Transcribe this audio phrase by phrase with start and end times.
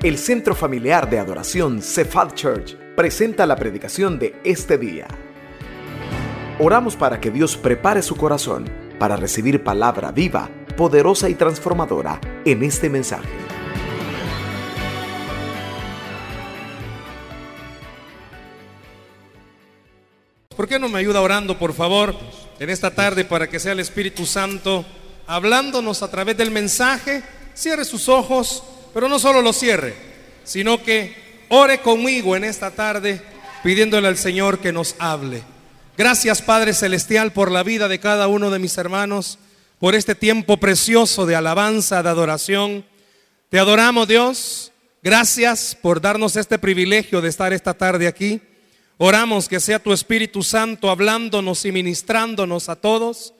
[0.00, 5.08] El Centro Familiar de Adoración Cephal Church presenta la predicación de este día.
[6.60, 12.62] Oramos para que Dios prepare su corazón para recibir palabra viva, poderosa y transformadora en
[12.62, 13.28] este mensaje.
[20.56, 22.14] ¿Por qué no me ayuda orando, por favor,
[22.60, 24.86] en esta tarde para que sea el Espíritu Santo
[25.26, 27.24] hablándonos a través del mensaje?
[27.52, 28.62] Cierre sus ojos,
[28.92, 29.94] pero no solo los cierre,
[30.44, 31.14] sino que
[31.48, 33.20] ore conmigo en esta tarde
[33.62, 35.42] pidiéndole al Señor que nos hable.
[35.96, 39.38] Gracias Padre Celestial por la vida de cada uno de mis hermanos,
[39.78, 42.84] por este tiempo precioso de alabanza, de adoración.
[43.48, 44.72] Te adoramos Dios.
[45.02, 48.40] Gracias por darnos este privilegio de estar esta tarde aquí.
[48.96, 53.32] Oramos que sea tu Espíritu Santo hablándonos y ministrándonos a todos.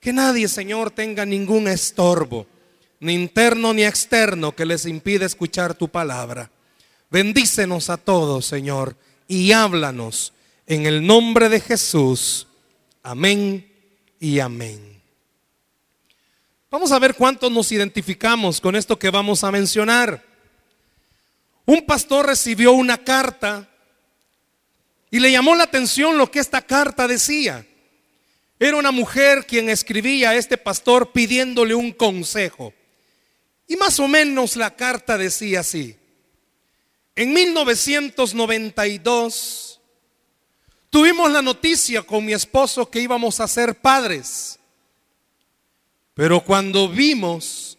[0.00, 2.46] Que nadie, Señor, tenga ningún estorbo,
[3.00, 6.50] ni interno ni externo, que les impida escuchar tu palabra.
[7.10, 8.96] Bendícenos a todos, Señor,
[9.28, 10.32] y háblanos
[10.66, 12.46] en el nombre de Jesús.
[13.02, 13.70] Amén
[14.18, 15.00] y amén.
[16.70, 20.22] Vamos a ver cuántos nos identificamos con esto que vamos a mencionar.
[21.64, 23.68] Un pastor recibió una carta
[25.10, 27.66] y le llamó la atención lo que esta carta decía.
[28.58, 32.72] Era una mujer quien escribía a este pastor pidiéndole un consejo.
[33.66, 35.96] Y más o menos la carta decía así.
[37.14, 39.80] En 1992
[40.90, 44.58] tuvimos la noticia con mi esposo que íbamos a ser padres.
[46.14, 47.78] Pero cuando vimos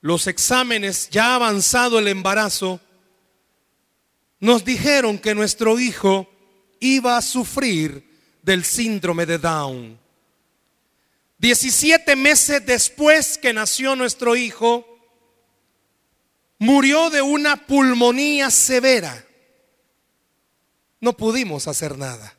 [0.00, 2.80] los exámenes ya avanzado el embarazo,
[4.40, 6.30] nos dijeron que nuestro hijo
[6.80, 8.06] iba a sufrir
[8.42, 9.98] del síndrome de Down.
[11.38, 14.97] 17 meses después que nació nuestro hijo,
[16.58, 19.24] murió de una pulmonía severa.
[21.00, 22.34] No pudimos hacer nada.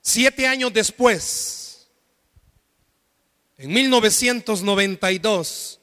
[0.00, 1.86] Siete años después,
[3.56, 5.78] en 1992,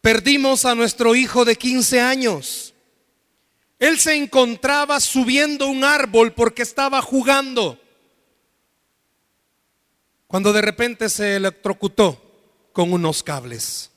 [0.00, 2.74] perdimos a nuestro hijo de 15 años.
[3.78, 7.78] Él se encontraba subiendo un árbol porque estaba jugando.
[10.26, 12.25] Cuando de repente se electrocutó
[12.76, 13.90] con unos cables.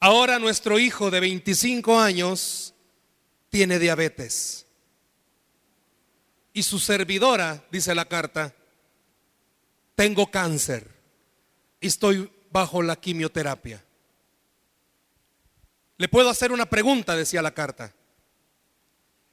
[0.00, 2.74] Ahora nuestro hijo de 25 años
[3.48, 4.66] tiene diabetes.
[6.52, 8.52] Y su servidora, dice la carta,
[9.94, 10.90] tengo cáncer
[11.80, 13.84] y estoy bajo la quimioterapia.
[15.96, 17.94] Le puedo hacer una pregunta, decía la carta.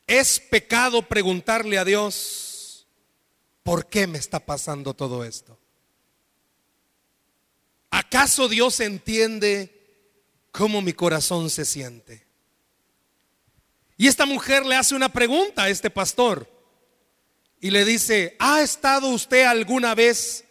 [0.06, 2.86] ¿Es pecado preguntarle a Dios
[3.64, 5.59] por qué me está pasando todo esto?
[8.10, 9.72] ¿Acaso Dios entiende
[10.52, 12.26] cómo mi corazón se siente?
[13.98, 16.50] Y esta mujer le hace una pregunta a este pastor
[17.62, 20.44] y le dice, ¿ha estado usted alguna vez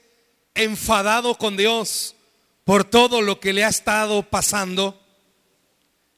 [0.55, 2.15] enfadado con Dios
[2.63, 5.05] por todo lo que le ha estado pasando?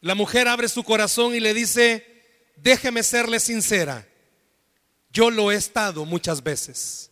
[0.02, 2.06] La mujer abre su corazón y le dice,
[2.56, 4.06] déjeme serle sincera,
[5.10, 7.10] yo lo he estado muchas veces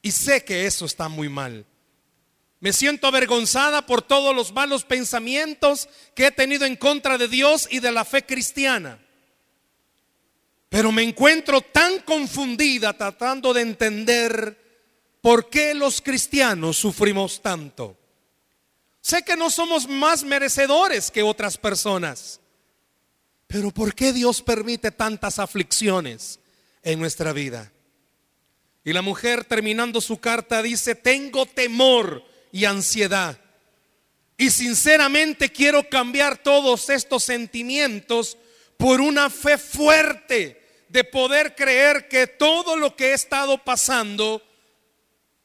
[0.00, 1.66] y sé que eso está muy mal.
[2.60, 7.68] Me siento avergonzada por todos los malos pensamientos que he tenido en contra de Dios
[7.70, 8.98] y de la fe cristiana.
[10.68, 14.58] Pero me encuentro tan confundida tratando de entender
[15.20, 17.96] por qué los cristianos sufrimos tanto.
[19.00, 22.40] Sé que no somos más merecedores que otras personas.
[23.46, 26.40] Pero ¿por qué Dios permite tantas aflicciones
[26.82, 27.72] en nuestra vida?
[28.84, 33.38] Y la mujer terminando su carta dice, tengo temor y ansiedad.
[34.36, 38.38] Y sinceramente quiero cambiar todos estos sentimientos
[38.76, 44.42] por una fe fuerte de poder creer que todo lo que he estado pasando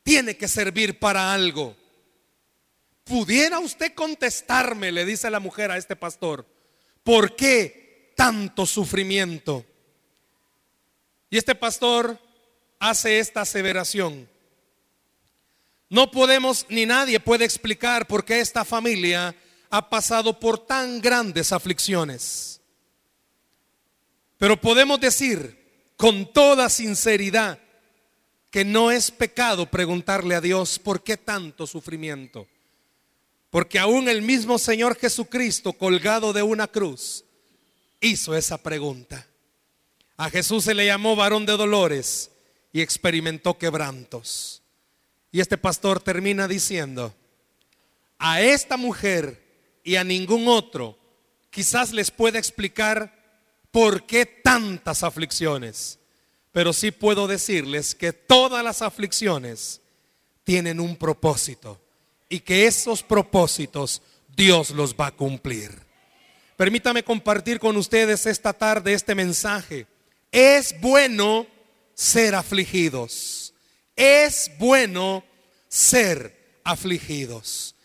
[0.04, 1.76] tiene que servir para algo.
[3.04, 6.46] ¿Pudiera usted contestarme, le dice la mujer a este pastor,
[7.04, 9.66] por qué tanto sufrimiento?
[11.30, 12.20] Y este pastor
[12.80, 14.30] hace esta aseveración.
[15.94, 19.36] No podemos ni nadie puede explicar por qué esta familia
[19.70, 22.60] ha pasado por tan grandes aflicciones.
[24.40, 27.60] Pero podemos decir con toda sinceridad
[28.50, 32.48] que no es pecado preguntarle a Dios por qué tanto sufrimiento.
[33.52, 37.24] Porque aún el mismo Señor Jesucristo colgado de una cruz
[38.02, 39.28] hizo esa pregunta.
[40.18, 42.32] A Jesús se le llamó varón de dolores
[42.72, 44.63] y experimentó quebrantos.
[45.34, 47.12] Y este pastor termina diciendo,
[48.20, 49.44] a esta mujer
[49.84, 50.96] y a ningún otro
[51.50, 53.12] quizás les pueda explicar
[53.72, 55.98] por qué tantas aflicciones,
[56.52, 59.82] pero sí puedo decirles que todas las aflicciones
[60.44, 61.82] tienen un propósito
[62.30, 64.04] y que esos propósitos
[64.36, 65.72] Dios los va a cumplir.
[66.56, 69.88] Permítame compartir con ustedes esta tarde este mensaje.
[70.32, 71.48] Es bueno
[71.96, 73.43] ser afligidos.
[73.96, 75.24] Es bueno
[75.68, 77.76] ser afligidos.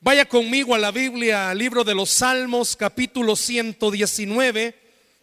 [0.00, 4.74] Vaya conmigo a la Biblia, al libro de los Salmos, capítulo 119.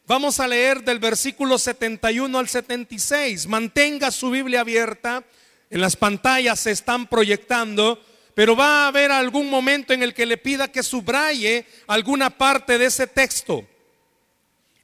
[0.08, 3.46] Vamos a leer del versículo 71 al 76.
[3.48, 5.24] Mantenga su Biblia abierta.
[5.70, 8.02] En las pantallas se están proyectando,
[8.34, 12.78] pero va a haber algún momento en el que le pida que subraye alguna parte
[12.78, 13.68] de ese texto.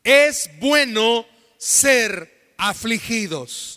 [0.03, 1.25] Es bueno
[1.57, 3.76] ser afligidos.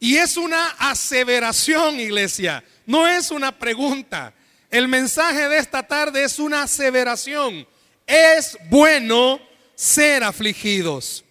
[0.00, 4.32] Y es una aseveración, iglesia, no es una pregunta.
[4.70, 7.66] El mensaje de esta tarde es una aseveración.
[8.06, 9.40] Es bueno
[9.74, 11.24] ser afligidos.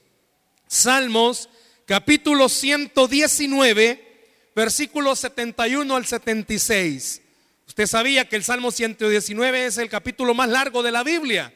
[0.67, 1.49] Salmos
[1.85, 7.21] capítulo 119, versículos 71 al 76.
[7.67, 11.53] Usted sabía que el Salmo 119 es el capítulo más largo de la Biblia.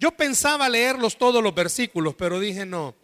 [0.00, 2.96] Yo pensaba leerlos todos los versículos, pero dije no,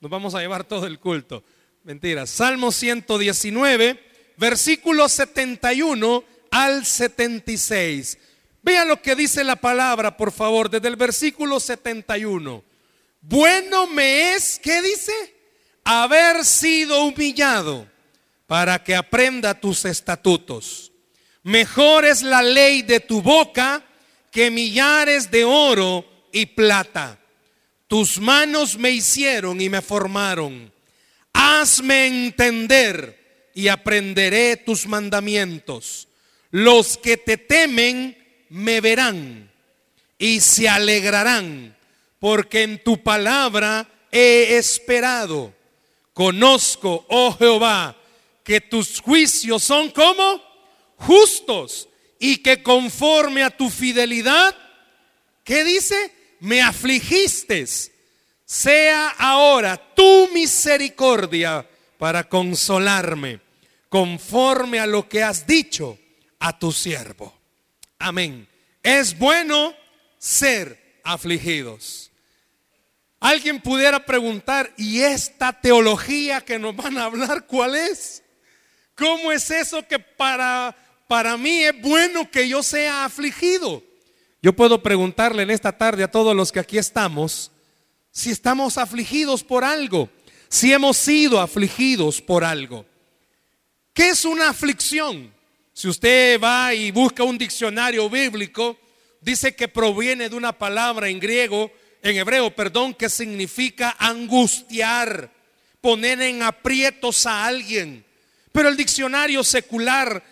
[0.00, 1.44] nos vamos a llevar todo el culto.
[1.84, 2.26] Mentira.
[2.26, 4.00] Salmo 119,
[4.38, 8.16] versículo 71 al 76.
[8.62, 12.64] Vean lo que dice la palabra, por favor, desde el versículo 71.
[13.20, 15.12] Bueno me es, ¿qué dice?
[15.84, 17.86] Haber sido humillado
[18.46, 20.90] para que aprenda tus estatutos.
[21.42, 23.84] Mejor es la ley de tu boca
[24.30, 26.02] que millares de oro
[26.32, 27.20] y plata.
[27.86, 30.73] Tus manos me hicieron y me formaron.
[31.34, 36.08] Hazme entender y aprenderé tus mandamientos.
[36.50, 38.16] Los que te temen
[38.48, 39.50] me verán
[40.16, 41.76] y se alegrarán,
[42.18, 45.52] porque en tu palabra he esperado.
[46.12, 47.96] Conozco, oh Jehová,
[48.44, 50.40] que tus juicios son como
[50.96, 51.88] justos
[52.20, 54.56] y que conforme a tu fidelidad,
[55.42, 56.12] ¿qué dice?
[56.40, 57.66] Me afligiste.
[58.44, 61.66] Sea ahora tu misericordia
[61.98, 63.40] para consolarme,
[63.88, 65.98] conforme a lo que has dicho
[66.38, 67.32] a tu siervo.
[67.98, 68.46] Amén.
[68.82, 69.74] Es bueno
[70.18, 72.10] ser afligidos.
[73.20, 78.22] Alguien pudiera preguntar, ¿y esta teología que nos van a hablar cuál es?
[78.94, 80.76] ¿Cómo es eso que para,
[81.08, 83.82] para mí es bueno que yo sea afligido?
[84.42, 87.50] Yo puedo preguntarle en esta tarde a todos los que aquí estamos,
[88.14, 90.08] si estamos afligidos por algo,
[90.48, 92.86] si hemos sido afligidos por algo.
[93.92, 95.34] ¿Qué es una aflicción?
[95.72, 98.78] Si usted va y busca un diccionario bíblico,
[99.20, 101.72] dice que proviene de una palabra en griego,
[102.02, 105.32] en hebreo, perdón, que significa angustiar,
[105.80, 108.04] poner en aprietos a alguien.
[108.52, 110.22] Pero el diccionario secular,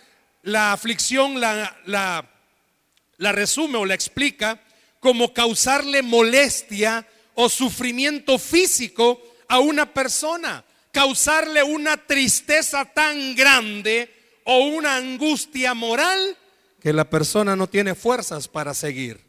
[0.43, 2.29] la aflicción la, la,
[3.17, 4.61] la resume o la explica
[5.01, 14.13] como causarle molestia o sufrimiento físico a una persona, causarle una tristeza tan grande
[14.45, 16.37] o una angustia moral
[16.83, 19.21] que la persona no tiene fuerzas para seguir.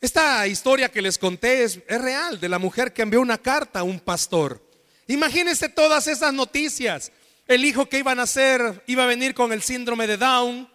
[0.00, 3.82] Esta historia que les conté es, real, de la mujer que envió una carta a
[3.82, 4.62] un pastor.
[5.06, 7.12] Imagínense todas esas noticias.
[7.46, 10.68] El hijo que iba a nacer iba a venir con el síndrome de Down,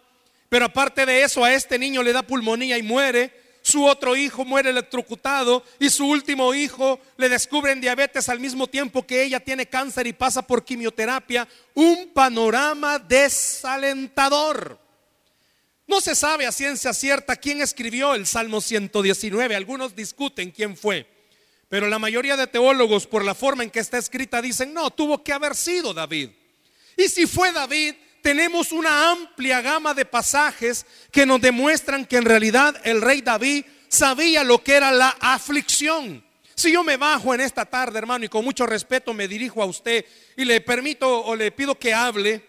[0.48, 4.44] pero aparte de eso a este niño le da pulmonía y muere su otro hijo
[4.44, 9.66] muere electrocutado y su último hijo le descubren diabetes al mismo tiempo que ella tiene
[9.66, 11.48] cáncer y pasa por quimioterapia.
[11.74, 14.78] Un panorama desalentador.
[15.86, 19.54] No se sabe a ciencia cierta quién escribió el Salmo 119.
[19.54, 21.06] Algunos discuten quién fue.
[21.68, 25.22] Pero la mayoría de teólogos, por la forma en que está escrita, dicen, no, tuvo
[25.22, 26.30] que haber sido David.
[26.96, 32.24] Y si fue David, tenemos una amplia gama de pasajes que nos demuestran que en
[32.24, 36.24] realidad el rey David sabía lo que era la aflicción.
[36.54, 39.66] Si yo me bajo en esta tarde, hermano, y con mucho respeto me dirijo a
[39.66, 40.04] usted
[40.36, 42.46] y le permito o le pido que hable,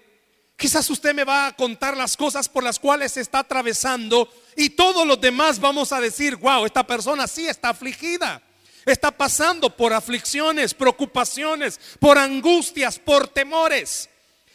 [0.56, 5.08] quizás usted me va a contar las cosas por las cuales está atravesando y todos
[5.08, 8.42] los demás vamos a decir, wow, esta persona sí está afligida.
[8.86, 14.10] Está pasando por aflicciones, preocupaciones, por angustias, por temores.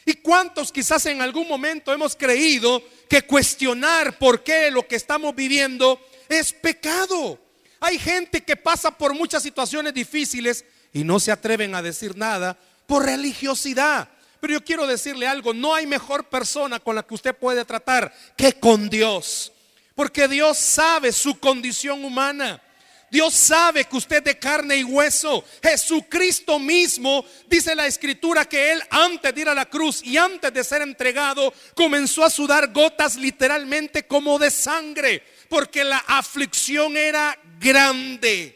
[0.09, 5.35] ¿Y cuántos quizás en algún momento hemos creído que cuestionar por qué lo que estamos
[5.35, 6.01] viviendo
[6.31, 7.39] es pecado?
[7.79, 12.59] Hay gente que pasa por muchas situaciones difíciles y no se atreven a decir nada
[12.87, 14.09] por religiosidad,
[14.41, 18.11] Pero yo quiero decirle algo, no hay mejor persona con la que usted puede tratar
[18.35, 19.53] que con Dios.
[19.95, 22.63] Porque Dios sabe su condición humana.
[23.11, 25.45] Dios sabe que usted de carne y hueso.
[25.63, 30.53] Jesucristo mismo, dice la escritura, que Él antes de ir a la cruz y antes
[30.53, 37.39] de ser entregado, comenzó a sudar gotas literalmente como de sangre, porque la aflicción era
[37.59, 38.55] grande.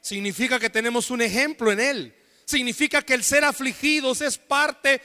[0.00, 2.14] Significa que tenemos un ejemplo en Él.
[2.46, 5.00] Significa que el ser afligidos es parte,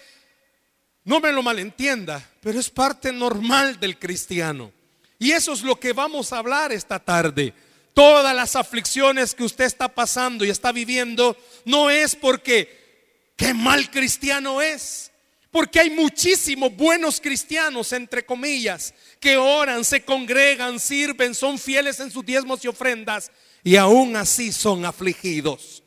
[1.03, 4.71] no me lo malentienda, pero es parte normal del cristiano.
[5.19, 7.53] Y eso es lo que vamos a hablar esta tarde.
[7.95, 13.89] Todas las aflicciones que usted está pasando y está viviendo no es porque qué mal
[13.89, 15.13] cristiano es.
[15.49, 22.11] Porque hay muchísimos buenos cristianos, entre comillas, que oran, se congregan, sirven, son fieles en
[22.11, 23.31] sus diezmos y ofrendas
[23.63, 25.81] y aún así son afligidos.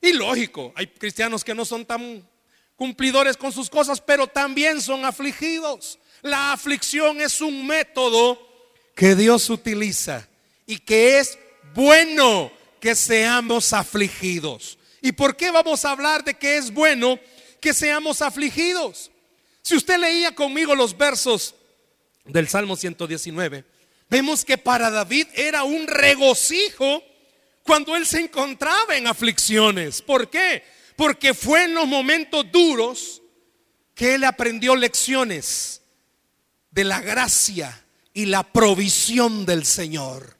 [0.00, 2.24] Y lógico, hay cristianos que no son tan
[2.76, 5.98] cumplidores con sus cosas, pero también son afligidos.
[6.22, 8.38] La aflicción es un método
[8.94, 10.28] que Dios utiliza
[10.66, 11.38] y que es
[11.74, 14.78] bueno que seamos afligidos.
[15.00, 17.18] ¿Y por qué vamos a hablar de que es bueno
[17.60, 19.10] que seamos afligidos?
[19.62, 21.54] Si usted leía conmigo los versos
[22.24, 23.64] del Salmo 119,
[24.08, 27.02] vemos que para David era un regocijo
[27.62, 30.02] cuando él se encontraba en aflicciones.
[30.02, 30.62] ¿Por qué?
[30.96, 33.22] Porque fue en los momentos duros
[33.94, 35.82] que él aprendió lecciones
[36.70, 40.35] de la gracia y la provisión del Señor.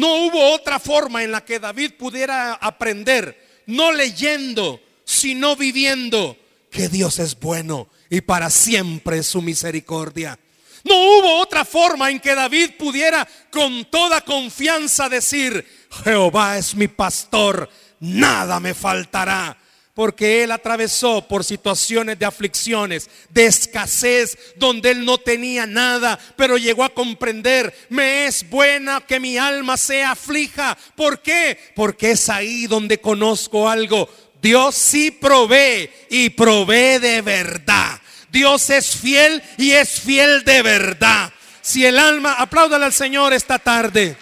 [0.00, 6.38] No hubo otra forma en la que David pudiera aprender, no leyendo, sino viviendo,
[6.70, 10.38] que Dios es bueno y para siempre su misericordia.
[10.84, 15.68] No hubo otra forma en que David pudiera con toda confianza decir,
[16.02, 19.54] Jehová es mi pastor, nada me faltará
[20.00, 26.56] porque él atravesó por situaciones de aflicciones, de escasez, donde él no tenía nada, pero
[26.56, 30.74] llegó a comprender, me es buena que mi alma sea aflija.
[30.96, 31.58] ¿Por qué?
[31.76, 34.08] Porque es ahí donde conozco algo.
[34.40, 38.00] Dios sí provee y provee de verdad.
[38.32, 41.30] Dios es fiel y es fiel de verdad.
[41.60, 44.16] Si el alma, apláudale al Señor esta tarde.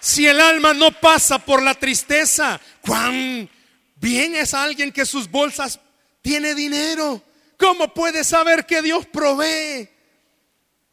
[0.00, 3.48] Si el alma no pasa por la tristeza, cuán
[4.00, 5.78] Bien es alguien que sus bolsas
[6.22, 7.22] tiene dinero.
[7.58, 9.88] ¿Cómo puede saber que Dios provee?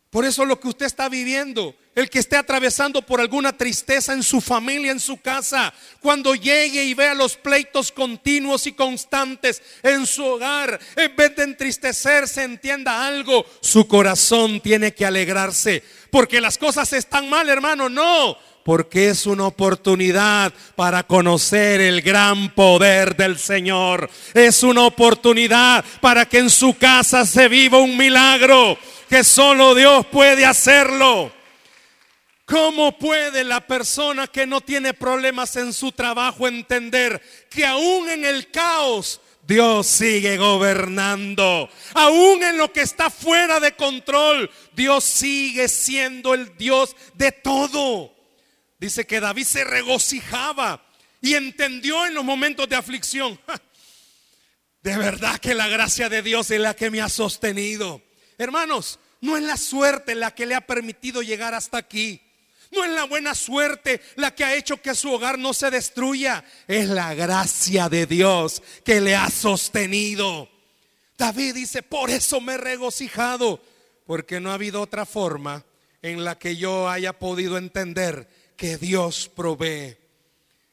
[0.10, 4.24] Por eso lo que usted está viviendo, el que esté atravesando por alguna tristeza en
[4.24, 10.06] su familia, en su casa, cuando llegue y vea los pleitos continuos y constantes en
[10.06, 16.58] su hogar, en vez de entristecerse, entienda algo, su corazón tiene que alegrarse, porque las
[16.58, 18.38] cosas están mal, hermano, no,
[18.68, 24.10] porque es una oportunidad para conocer el gran poder del Señor.
[24.34, 28.78] Es una oportunidad para que en su casa se viva un milagro
[29.10, 31.32] que solo Dios puede hacerlo.
[32.44, 38.26] ¿Cómo puede la persona que no tiene problemas en su trabajo entender que aún en
[38.26, 41.70] el caos Dios sigue gobernando.
[41.94, 48.17] Aún en lo que está fuera de control, Dios sigue siendo el Dios de todo.
[48.80, 50.84] Dice que David se regocijaba
[51.22, 53.40] y entendió en los momentos de aflicción.
[54.84, 58.02] De verdad que la gracia de Dios es la que me ha sostenido.
[58.38, 62.22] Hermanos, no es la suerte la que le ha permitido llegar hasta aquí.
[62.72, 66.44] No es la buena suerte la que ha hecho que su hogar no se destruya.
[66.68, 70.50] Es la gracia de Dios que le ha sostenido.
[71.18, 73.62] David dice, por eso me he regocijado,
[74.06, 75.66] porque no ha habido otra forma
[76.02, 79.96] en la que yo haya podido entender que Dios provee.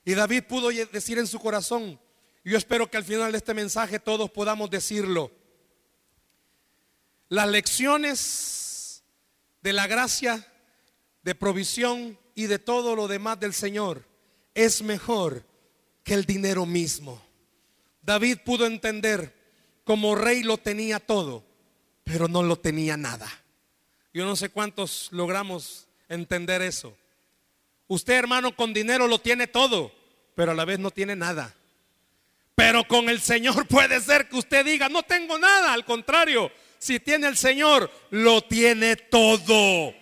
[0.04, 2.00] Y David pudo decir en su corazón,
[2.42, 5.30] yo espero que al final de este mensaje todos podamos decirlo,
[7.28, 9.04] las lecciones
[9.62, 10.46] de la gracia,
[11.22, 14.06] de provisión y de todo lo demás del Señor
[14.54, 15.44] es mejor
[16.02, 17.22] que el dinero mismo.
[18.02, 19.34] David pudo entender
[19.84, 21.44] como rey lo tenía todo,
[22.04, 23.28] pero no lo tenía nada.
[24.12, 26.96] Yo no sé cuántos logramos entender eso.
[27.86, 29.92] Usted, hermano, con dinero lo tiene todo,
[30.34, 31.54] pero a la vez no tiene nada.
[32.54, 35.72] Pero con el Señor puede ser que usted diga, no tengo nada.
[35.72, 39.94] Al contrario, si tiene el Señor, lo tiene todo.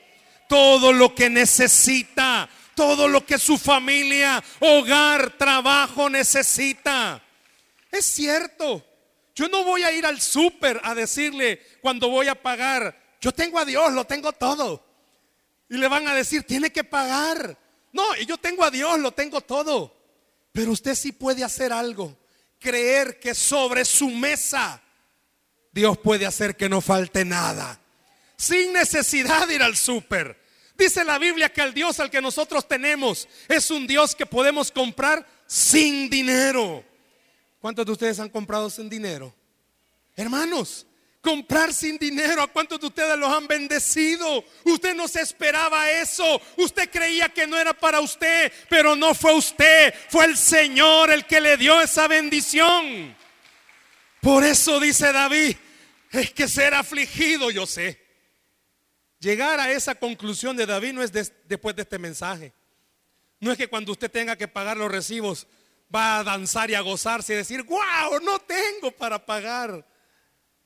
[0.49, 2.49] Todo lo que necesita.
[2.75, 7.23] Todo lo que su familia, hogar, trabajo necesita.
[7.91, 8.85] Es cierto.
[9.35, 13.59] Yo no voy a ir al súper a decirle cuando voy a pagar, yo tengo
[13.59, 14.85] a Dios, lo tengo todo.
[15.69, 17.59] Y le van a decir, tiene que pagar.
[17.93, 19.95] No, y yo tengo a Dios, lo tengo todo.
[20.53, 22.17] Pero usted sí puede hacer algo
[22.63, 24.81] creer que sobre su mesa
[25.73, 27.79] Dios puede hacer que no falte nada.
[28.37, 30.41] Sin necesidad de ir al súper.
[30.77, 34.71] Dice la Biblia que el Dios al que nosotros tenemos es un Dios que podemos
[34.71, 36.85] comprar sin dinero.
[37.61, 39.35] ¿Cuántos de ustedes han comprado sin dinero?
[40.17, 40.87] Hermanos,
[41.23, 42.43] comprar sin dinero.
[42.43, 44.45] ¿A cuántos de ustedes los han bendecido?
[44.65, 46.43] Usted no se esperaba eso.
[46.59, 49.95] Usted creía que no era para usted, pero no fue usted.
[50.11, 53.17] Fue el Señor el que le dio esa bendición.
[54.21, 55.57] Por eso dice David,
[56.11, 58.03] es que ser afligido, yo sé.
[59.21, 62.53] Llegar a esa conclusión de David no es después de este mensaje.
[63.39, 65.47] No es que cuando usted tenga que pagar los recibos
[65.95, 69.85] va a danzar y a gozarse y decir, wow, no tengo para pagar.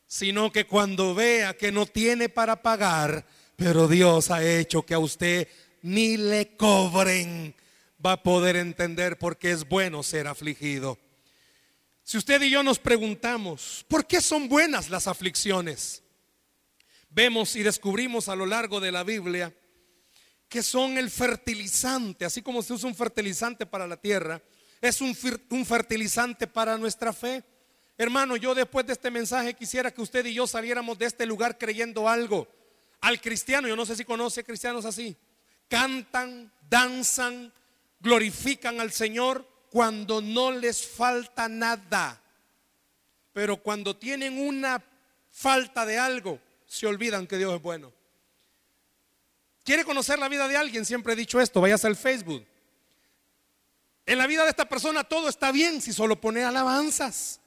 [0.06, 4.98] Sino que cuando vea que no tiene para pagar, pero Dios ha hecho que a
[4.98, 5.48] usted
[5.82, 7.54] ni le cobren,
[8.04, 10.98] va a poder entender por qué es bueno ser afligido.
[12.02, 16.02] Si usted y yo nos preguntamos, ¿por qué son buenas las aflicciones?
[17.10, 19.52] Vemos y descubrimos a lo largo de la Biblia
[20.48, 24.40] que son el fertilizante, así como se usa un fertilizante para la tierra,
[24.80, 25.14] es un,
[25.64, 27.42] fertilizante para nuestra fe.
[27.98, 31.56] Hermano, yo después de este mensaje quisiera que usted y yo saliéramos de este lugar
[31.56, 32.46] creyendo algo.
[33.00, 35.16] Al cristiano, yo no sé si conoce cristianos así,
[35.68, 37.52] cantan, danzan,
[38.00, 42.20] glorifican al Señor, cuando no les falta nada.
[43.32, 44.82] Pero cuando tienen una
[45.30, 47.92] falta de algo, se olvidan que Dios es bueno.
[49.64, 50.84] ¿Quiere conocer la vida de alguien?
[50.84, 52.46] Siempre he dicho esto, vayas al Facebook.
[54.06, 57.40] En la vida de esta persona todo está bien si solo pone alabanzas,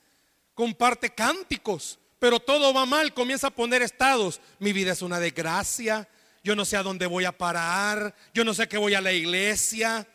[0.60, 4.42] comparte cánticos, pero todo va mal, comienza a poner estados.
[4.60, 6.06] Mi vida es una desgracia,
[6.44, 9.14] yo no sé a dónde voy a parar, yo no sé qué voy a la
[9.14, 10.06] iglesia,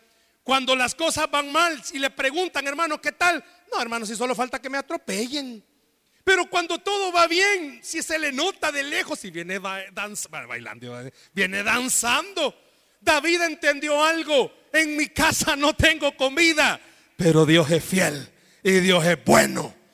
[0.43, 3.43] cuando las cosas van mal y le preguntan, hermano, ¿qué tal?
[3.71, 5.65] No, hermano, si solo falta que me atropellen.
[6.23, 11.63] Pero cuando todo va bien, si se le nota de lejos y viene bailando, viene
[11.63, 12.55] danzando.
[13.01, 14.53] David entendió algo.
[14.71, 16.79] En mi casa no tengo comida,
[17.17, 18.29] pero Dios es fiel
[18.61, 19.84] y Dios es bueno.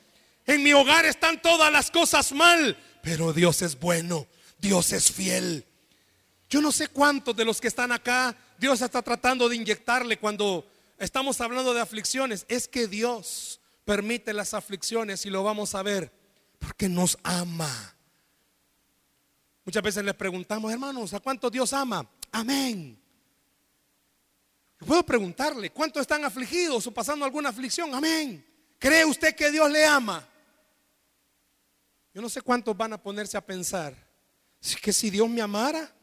[0.45, 4.27] En mi hogar están todas las cosas mal, pero Dios es bueno,
[4.60, 5.65] Dios es fiel.
[6.49, 10.69] Yo no sé cuántos de los que están acá Dios está tratando de inyectarle cuando
[10.99, 12.45] estamos hablando de aflicciones.
[12.47, 16.13] Es que Dios permite las aflicciones y lo vamos a ver
[16.60, 17.95] porque nos ama.
[19.65, 22.08] Muchas veces les preguntamos, hermanos, ¿a cuánto Dios ama?
[22.32, 23.01] Amén.
[24.86, 27.95] Puedo preguntarle, ¿cuántos están afligidos o pasando alguna aflicción?
[27.95, 28.45] Amén.
[28.77, 30.23] ¿Cree usted que Dios le ama?
[32.13, 33.95] Yo no sé cuántos van a ponerse a pensar,
[34.82, 35.93] que si Dios me amara,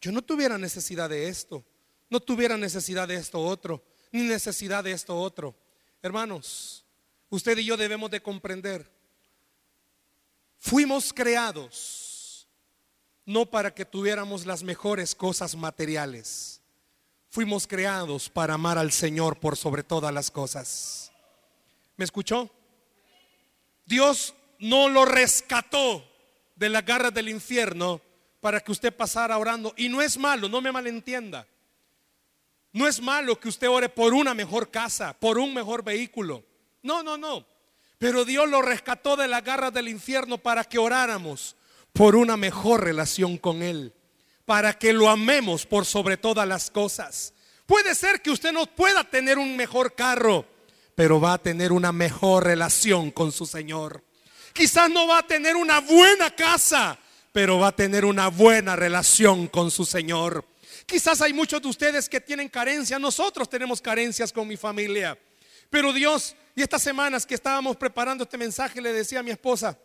[0.00, 1.64] yo no tuviera necesidad de esto,
[2.10, 5.56] no tuviera necesidad de esto otro, ni necesidad de esto otro.
[6.02, 6.84] Hermanos,
[7.30, 8.90] usted y yo debemos de comprender,
[10.58, 12.46] fuimos creados
[13.24, 16.60] no para que tuviéramos las mejores cosas materiales,
[17.30, 21.10] fuimos creados para amar al Señor por sobre todas las cosas.
[21.96, 22.50] ¿Me escuchó?
[23.86, 26.04] Dios no lo rescató
[26.54, 28.00] de las garras del infierno
[28.40, 29.74] para que usted pasara orando.
[29.76, 31.46] Y no es malo, no me malentienda.
[32.72, 36.44] No es malo que usted ore por una mejor casa, por un mejor vehículo.
[36.82, 37.46] No, no, no.
[37.98, 41.56] Pero Dios lo rescató de las garras del infierno para que oráramos
[41.92, 43.94] por una mejor relación con Él.
[44.44, 47.32] Para que lo amemos por sobre todas las cosas.
[47.64, 50.44] Puede ser que usted no pueda tener un mejor carro,
[50.94, 54.04] pero va a tener una mejor relación con su Señor.
[54.56, 56.98] Quizás no va a tener una buena casa,
[57.30, 60.46] pero va a tener una buena relación con su Señor.
[60.86, 65.18] Quizás hay muchos de ustedes que tienen carencias, nosotros tenemos carencias con mi familia,
[65.68, 69.78] pero Dios, y estas semanas que estábamos preparando este mensaje, le decía a mi esposa,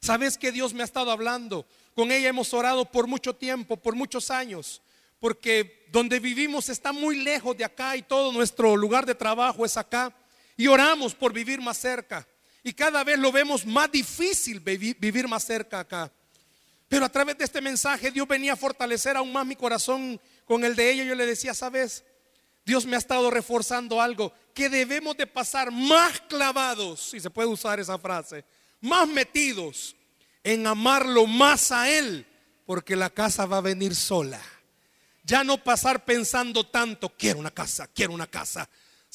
[0.00, 1.64] ¿sabes que Dios me ha estado hablando?
[1.94, 4.82] Con ella hemos orado por mucho tiempo, por muchos años,
[5.20, 9.76] porque donde vivimos está muy lejos de acá y todo nuestro lugar de trabajo es
[9.76, 10.12] acá,
[10.56, 12.26] y oramos por vivir más cerca.
[12.68, 16.12] Y cada vez lo vemos más difícil vivir más cerca acá.
[16.86, 20.62] Pero a través de este mensaje Dios venía a fortalecer aún más mi corazón con
[20.62, 21.04] el de ella.
[21.04, 22.04] Yo le decía, sabes,
[22.66, 27.48] Dios me ha estado reforzando algo, que debemos de pasar más clavados, si se puede
[27.48, 28.44] usar esa frase,
[28.82, 29.96] más metidos
[30.44, 32.26] en amarlo más a Él,
[32.66, 34.42] porque la casa va a venir sola.
[35.24, 38.68] Ya no pasar pensando tanto, quiero una casa, quiero una casa,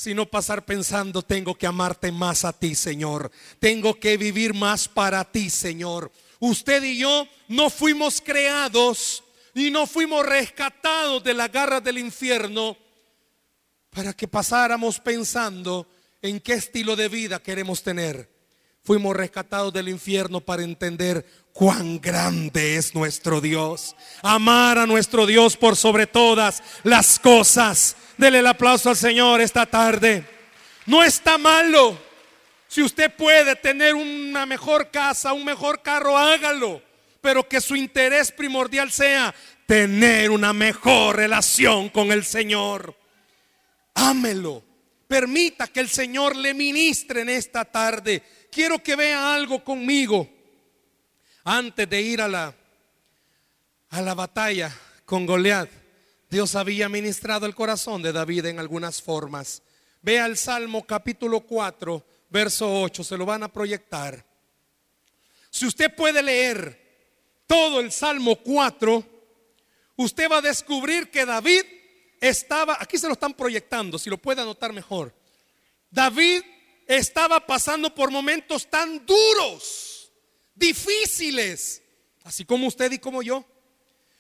[0.04, 3.32] sino pasar pensando, tengo que amarte más a ti, Señor.
[3.60, 6.12] Tengo que vivir más para ti, Señor
[6.50, 12.76] usted y yo no fuimos creados y no fuimos rescatados de la garra del infierno
[13.90, 15.88] para que pasáramos pensando
[16.22, 18.33] en qué estilo de vida queremos tener.
[18.86, 23.96] Fuimos rescatados del infierno para entender cuán grande es nuestro Dios.
[24.22, 27.96] Amar a nuestro Dios por sobre todas las cosas.
[28.18, 30.26] Dele el aplauso al Señor esta tarde.
[30.86, 31.98] No está malo.
[32.68, 36.82] Si usted puede tener una mejor casa, un mejor carro, hágalo.
[37.22, 39.34] Pero que su interés primordial sea
[39.66, 42.94] tener una mejor relación con el Señor.
[43.94, 44.62] Ámelo.
[45.08, 48.24] Permita que el Señor le ministre en esta tarde.
[48.54, 50.30] Quiero que vea algo conmigo
[51.44, 52.56] antes de ir a la
[53.90, 55.70] a la batalla con Goliat.
[56.30, 59.62] Dios había ministrado el corazón de David en algunas formas.
[60.02, 64.26] Vea el Salmo capítulo 4, verso 8, se lo van a proyectar.
[65.52, 66.80] Si usted puede leer
[67.46, 69.04] todo el Salmo 4,
[69.98, 71.64] usted va a descubrir que David
[72.20, 75.14] estaba, aquí se lo están proyectando, si lo puede anotar mejor.
[75.92, 76.42] David
[76.88, 80.12] estaba pasando por momentos tan duros,
[80.56, 81.82] difíciles,
[82.24, 83.46] así como usted y como yo.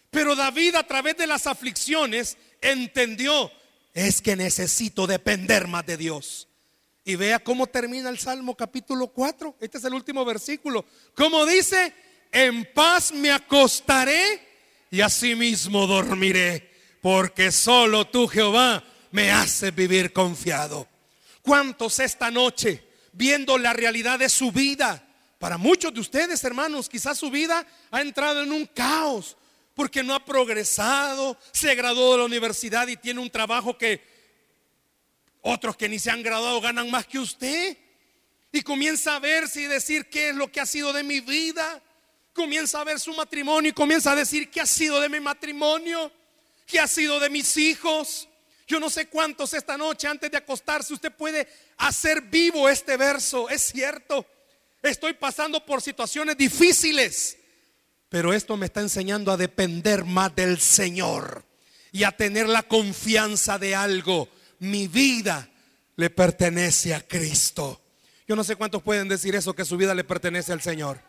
[0.10, 3.52] Pero David a través de las aflicciones entendió,
[3.94, 6.48] es que necesito depender más de Dios.
[7.06, 9.58] Y vea cómo termina el Salmo capítulo 4.
[9.60, 10.86] Este es el último versículo.
[11.16, 11.94] Como dice,
[12.32, 14.48] en paz me acostaré
[14.90, 16.72] y asimismo dormiré,
[17.02, 20.88] porque solo tú, Jehová, me haces vivir confiado.
[21.44, 25.06] ¿Cuántos esta noche, viendo la realidad de su vida,
[25.38, 29.36] para muchos de ustedes, hermanos, quizás su vida ha entrado en un caos,
[29.76, 34.02] porque no ha progresado, se graduó de la universidad y tiene un trabajo que
[35.42, 37.78] otros que ni se han graduado ganan más que usted.
[38.54, 41.82] Y comienza a verse y decir qué es lo que ha sido de mi vida.
[42.32, 46.10] Comienza a ver su matrimonio y comienza a decir qué ha sido de mi matrimonio,
[46.66, 48.30] qué ha sido de mis hijos.
[48.68, 51.48] Yo no sé cuántos esta noche antes de acostarse usted puede
[51.78, 53.50] hacer vivo este verso.
[53.50, 54.26] Es cierto,
[54.82, 57.38] estoy pasando por situaciones difíciles,
[58.10, 61.46] pero esto me está enseñando a depender más del Señor
[61.92, 65.50] y a tener la confianza de algo mi vida
[65.96, 67.82] le pertenece a Cristo.
[68.28, 71.00] Yo no sé cuántos pueden decir eso, que su vida le pertenece al Señor.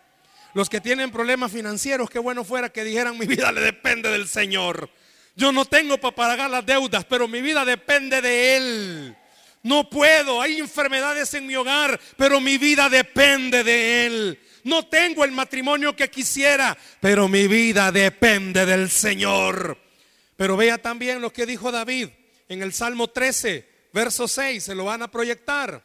[0.55, 4.29] Los que tienen problemas financieros, qué bueno fuera que dijeran mi vida le depende del
[4.29, 4.91] Señor.
[5.37, 9.17] Yo no tengo para pagar las deudas, pero mi vida depende de Él.
[9.63, 14.41] No puedo, hay enfermedades en mi hogar, pero mi vida depende de Él.
[14.63, 19.79] No tengo el matrimonio que quisiera, pero mi vida depende del Señor.
[20.37, 22.09] Pero vea también lo que dijo David
[22.49, 25.85] en el Salmo 13, verso 6, se lo van a proyectar.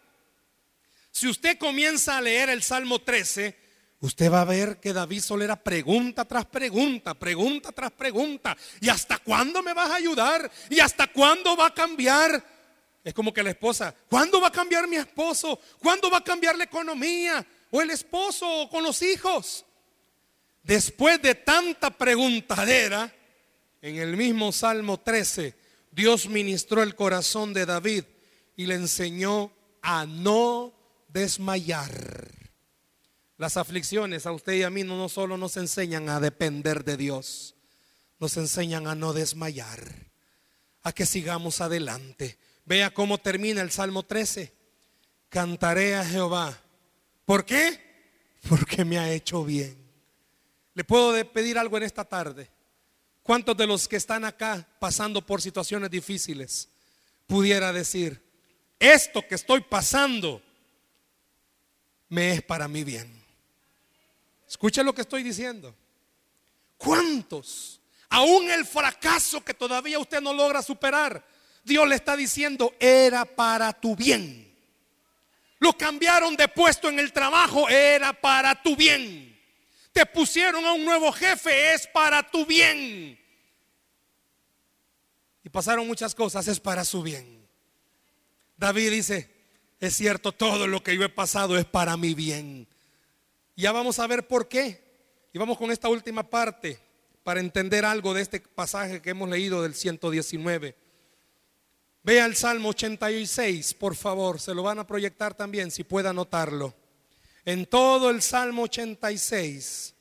[1.11, 3.55] Si usted comienza a leer el Salmo 13,
[4.01, 8.55] usted va a ver que David solo era pregunta tras pregunta, pregunta tras pregunta.
[8.79, 10.49] ¿Y hasta cuándo me vas a ayudar?
[10.69, 12.43] ¿Y hasta cuándo va a cambiar?
[13.03, 15.59] Es como que la esposa, ¿cuándo va a cambiar mi esposo?
[15.79, 17.45] ¿Cuándo va a cambiar la economía?
[17.71, 19.65] ¿O el esposo o con los hijos?
[20.63, 23.13] Después de tanta preguntadera,
[23.81, 25.55] en el mismo Salmo 13,
[25.91, 28.03] Dios ministró el corazón de David
[28.55, 30.73] y le enseñó a no
[31.07, 32.38] desmayar.
[33.39, 37.55] Las aflicciones a usted y a mí no, solo nos enseñan a depender de Dios,
[38.19, 40.11] nos enseñan a no desmayar,
[40.83, 42.37] a que sigamos adelante.
[42.65, 44.53] Vea cómo termina el Salmo 13.
[45.29, 46.61] Cantaré a Jehová.
[47.23, 47.79] ¿Por qué?
[48.49, 49.73] Porque me ha hecho bien.
[50.73, 52.51] ¿Le puedo pedir algo en esta tarde?
[53.23, 56.67] ¿Cuántos de los que están acá pasando por situaciones difíciles
[57.25, 58.21] pudiera decir,
[58.77, 60.41] esto que estoy pasando
[62.09, 63.18] me es para mi bien?
[64.49, 65.75] Escuche lo que estoy diciendo.
[66.77, 67.79] ¿Cuántos?
[68.09, 71.23] Aún el fracaso que todavía usted no logra superar,
[71.63, 74.47] Dios le está diciendo, era para tu bien.
[75.59, 79.39] Lo cambiaron de puesto en el trabajo, era para tu bien.
[79.93, 83.19] Te pusieron a un nuevo jefe, es para tu bien
[85.43, 87.47] y pasaron muchas cosas, es para su bien.
[88.57, 89.31] David dice,
[89.79, 92.67] es cierto, todo lo que yo he pasado es para mi bien.
[93.59, 94.81] Ya vamos a ver por qué.
[95.33, 96.79] Y vamos con esta última parte
[97.23, 100.75] para entender algo de este pasaje que hemos leído del 119.
[102.01, 106.73] Vea el Salmo 86, por favor, se lo van a proyectar también, si puede anotarlo.
[107.43, 109.93] En todo el Salmo 86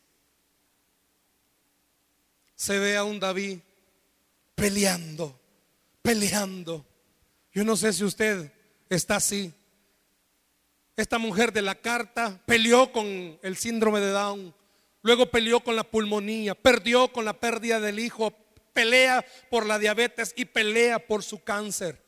[2.55, 3.59] se ve a un David
[4.55, 5.37] peleando,
[6.01, 6.87] peleando.
[7.53, 8.53] Yo no sé si usted
[8.89, 9.53] está así.
[10.99, 13.07] Esta mujer de la carta peleó con
[13.41, 14.53] el síndrome de Down,
[15.03, 18.33] luego peleó con la pulmonía, perdió con la pérdida del hijo,
[18.73, 22.05] pelea por la diabetes y pelea por su cáncer.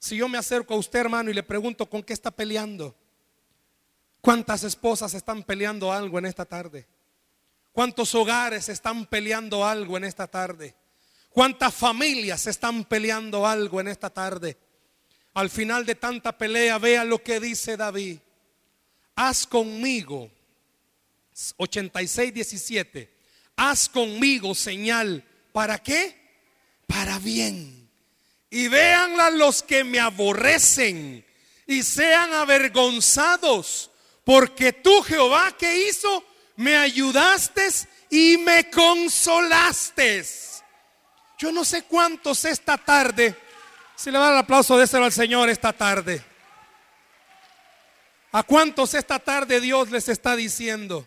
[0.00, 2.96] Si yo me acerco a usted, hermano, y le pregunto con qué está peleando,
[4.20, 6.88] ¿cuántas esposas están peleando algo en esta tarde?
[7.70, 10.74] ¿Cuántos hogares están peleando algo en esta tarde?
[11.30, 14.56] ¿Cuántas familias están peleando algo en esta tarde?
[15.34, 18.18] Al final de tanta pelea, vea lo que dice David.
[19.16, 20.30] Haz conmigo,
[21.56, 23.14] 86, 17,
[23.56, 25.24] haz conmigo señal.
[25.52, 26.16] ¿Para qué?
[26.86, 27.88] Para bien.
[28.50, 31.24] Y véanla los que me aborrecen
[31.66, 33.90] y sean avergonzados,
[34.24, 36.24] porque tú, Jehová, ¿qué hizo?
[36.56, 37.68] Me ayudaste
[38.10, 40.24] y me consolaste.
[41.38, 43.36] Yo no sé cuántos esta tarde,
[43.96, 46.33] si le va el aplauso, déselo al Señor esta tarde.
[48.36, 51.06] ¿A cuántos esta tarde Dios les está diciendo?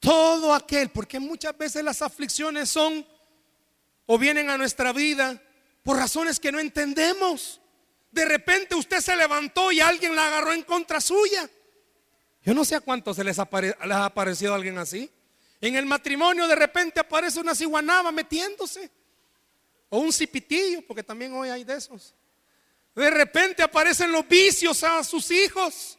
[0.00, 3.06] Todo aquel, porque muchas veces las aflicciones son
[4.06, 5.38] o vienen a nuestra vida
[5.82, 7.60] por razones que no entendemos.
[8.10, 11.46] De repente usted se levantó y alguien la agarró en contra suya.
[12.42, 15.10] Yo no sé a cuántos se les, ha aparecido alguien así.
[15.60, 18.90] En el matrimonio de repente aparece una ciguanaba metiéndose.
[19.90, 22.14] O un cipitillo, porque también hoy hay de esos.
[22.94, 25.98] De repente aparecen los vicios a sus hijos.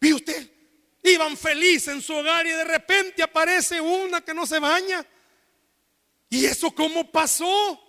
[0.00, 0.50] Y usted,
[1.02, 5.04] iban felices en su hogar y de repente aparece una que no se baña.
[6.30, 7.80] ¿Y eso cómo pasó?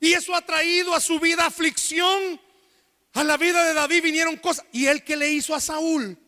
[0.00, 2.40] Y eso ha traído a su vida aflicción.
[3.14, 4.64] A la vida de David vinieron cosas.
[4.72, 6.18] ¿Y él que le hizo a Saúl?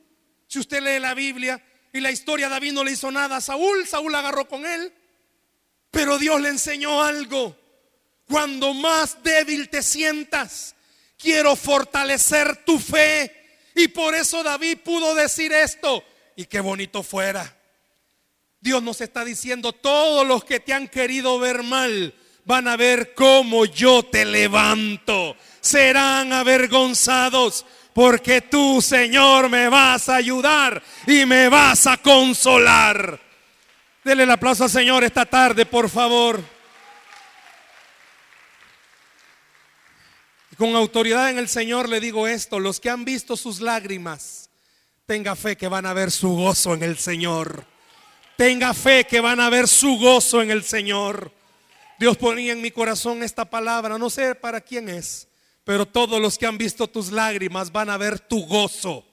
[0.47, 3.87] Si usted lee la Biblia y la historia, David no le hizo nada a Saúl.
[3.87, 4.93] Saúl agarró con él.
[5.91, 7.57] Pero Dios le enseñó algo.
[8.29, 10.75] Cuando más débil te sientas,
[11.17, 13.44] quiero fortalecer tu fe.
[13.75, 16.05] Y por eso David pudo decir esto.
[16.37, 17.57] Y qué bonito fuera.
[18.61, 23.15] Dios nos está diciendo, todos los que te han querido ver mal van a ver
[23.15, 25.37] cómo yo te levanto.
[25.61, 33.21] Serán avergonzados porque tú, Señor, me vas a ayudar y me vas a consolar.
[34.03, 36.54] Dele el aplauso al Señor esta tarde, por favor.
[40.55, 44.51] Con autoridad en el Señor le digo esto, los que han visto sus lágrimas,
[45.07, 47.65] tenga fe que van a ver su gozo en el Señor.
[48.37, 51.33] Tenga fe que van a ver su gozo en el Señor.
[51.99, 55.29] Dios ponía en mi corazón esta palabra, no sé para quién es,
[55.63, 59.05] pero todos los que han visto tus lágrimas van a ver tu gozo.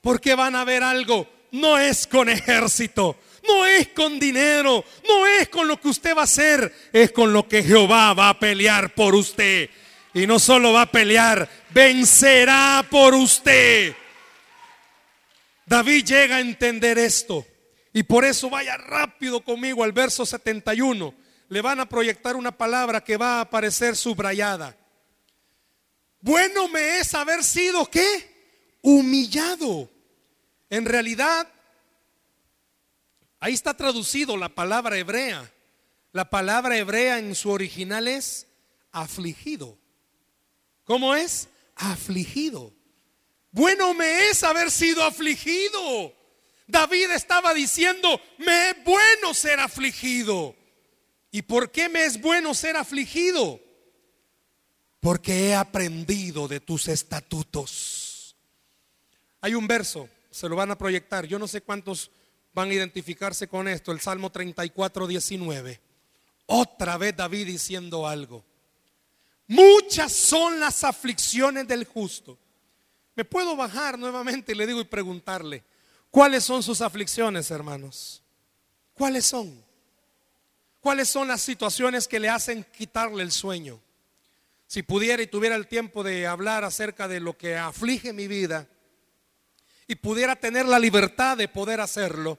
[0.00, 5.48] Porque van a ver algo, no es con ejército, no es con dinero, no es
[5.48, 8.94] con lo que usted va a hacer, es con lo que Jehová va a pelear
[8.94, 9.70] por usted.
[10.14, 13.94] Y no solo va a pelear, vencerá por usted.
[15.66, 17.44] David llega a entender esto.
[17.92, 21.14] Y por eso vaya rápido conmigo al verso 71.
[21.48, 24.76] Le van a proyectar una palabra que va a aparecer subrayada.
[26.20, 28.78] Bueno me es haber sido qué?
[28.82, 29.90] Humillado.
[30.70, 31.48] En realidad,
[33.40, 35.52] ahí está traducido la palabra hebrea.
[36.12, 38.46] La palabra hebrea en su original es
[38.92, 39.76] afligido.
[40.84, 41.48] ¿Cómo es?
[41.76, 42.72] Afligido.
[43.50, 46.12] Bueno me es haber sido afligido.
[46.66, 50.56] David estaba diciendo, me es bueno ser afligido.
[51.30, 53.60] ¿Y por qué me es bueno ser afligido?
[55.00, 58.36] Porque he aprendido de tus estatutos.
[59.40, 61.26] Hay un verso, se lo van a proyectar.
[61.26, 62.10] Yo no sé cuántos
[62.54, 65.80] van a identificarse con esto, el Salmo 34, 19.
[66.46, 68.44] Otra vez David diciendo algo.
[69.46, 72.38] Muchas son las aflicciones del justo.
[73.14, 75.62] Me puedo bajar nuevamente y le digo y preguntarle,
[76.10, 78.22] ¿cuáles son sus aflicciones, hermanos?
[78.94, 79.62] ¿Cuáles son?
[80.80, 83.80] ¿Cuáles son las situaciones que le hacen quitarle el sueño?
[84.66, 88.66] Si pudiera y tuviera el tiempo de hablar acerca de lo que aflige mi vida
[89.86, 92.38] y pudiera tener la libertad de poder hacerlo,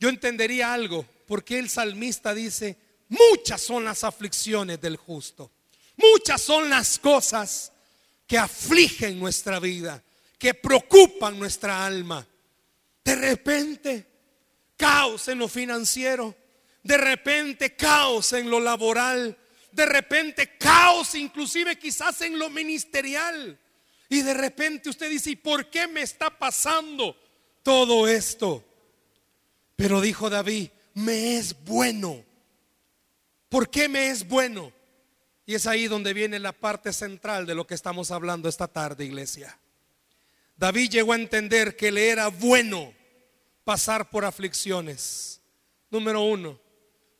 [0.00, 5.50] yo entendería algo, porque el salmista dice, Muchas son las aflicciones del justo.
[5.96, 7.72] Muchas son las cosas
[8.26, 10.02] que afligen nuestra vida,
[10.38, 12.26] que preocupan nuestra alma.
[13.04, 14.06] De repente,
[14.76, 16.34] caos en lo financiero.
[16.82, 19.36] De repente, caos en lo laboral.
[19.72, 23.58] De repente, caos inclusive quizás en lo ministerial.
[24.08, 27.16] Y de repente usted dice, ¿y por qué me está pasando
[27.62, 28.64] todo esto?
[29.76, 32.24] Pero dijo David, me es bueno
[33.48, 34.72] ¿Por qué me es bueno?
[35.46, 39.04] Y es ahí donde viene la parte central de lo que estamos hablando esta tarde,
[39.04, 39.58] iglesia.
[40.56, 42.92] David llegó a entender que le era bueno
[43.64, 45.40] pasar por aflicciones.
[45.90, 46.60] Número uno,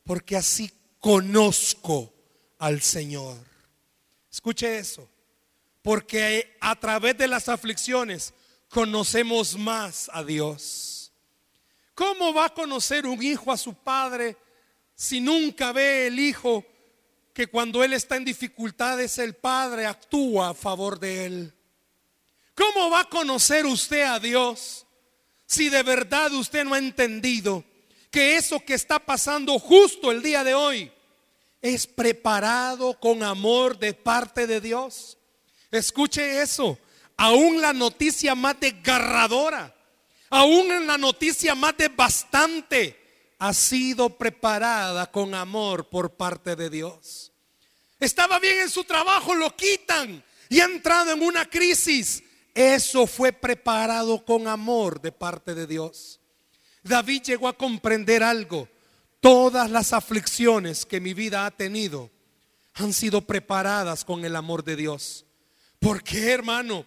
[0.04, 2.12] porque así conozco
[2.58, 3.38] al Señor.
[4.30, 5.08] Escuche eso.
[5.82, 8.34] porque a través de las aflicciones
[8.68, 11.12] conocemos más a Dios.
[11.94, 14.36] ¿Cómo va a conocer un hijo a su padre
[14.98, 16.66] si nunca ve el hijo
[17.32, 21.54] que cuando él está en dificultades el padre actúa a favor de él?
[22.52, 24.84] ¿Cómo va a conocer usted a Dios
[25.46, 27.62] si de verdad usted no ha entendido
[28.10, 30.90] que eso que está pasando justo el día de hoy
[31.62, 35.16] es preparado con amor de parte de Dios?
[35.70, 36.76] Escuche eso.
[37.16, 39.72] Aún la noticia más desgarradora,
[40.28, 43.07] aún en la noticia más devastante,
[43.38, 47.32] ha sido preparada con amor por parte de Dios.
[48.00, 52.22] Estaba bien en su trabajo, lo quitan y ha entrado en una crisis.
[52.54, 56.20] Eso fue preparado con amor de parte de Dios.
[56.82, 58.68] David llegó a comprender algo.
[59.20, 62.10] Todas las aflicciones que mi vida ha tenido
[62.74, 65.24] han sido preparadas con el amor de Dios.
[65.80, 66.86] ¿Por qué, hermano?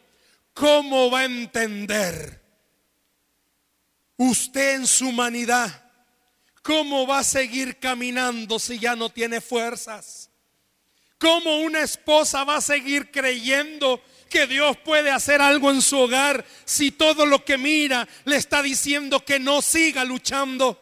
[0.53, 2.41] ¿Cómo va a entender
[4.17, 5.81] usted en su humanidad?
[6.62, 10.30] ¿Cómo va a seguir caminando si ya no tiene fuerzas?
[11.17, 16.45] ¿Cómo una esposa va a seguir creyendo que Dios puede hacer algo en su hogar
[16.65, 20.80] si todo lo que mira le está diciendo que no siga luchando?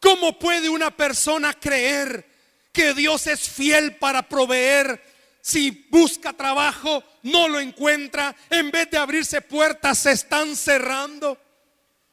[0.00, 2.28] ¿Cómo puede una persona creer
[2.72, 5.02] que Dios es fiel para proveer
[5.42, 8.34] si busca trabajo, no lo encuentra.
[8.48, 11.36] En vez de abrirse puertas, se están cerrando.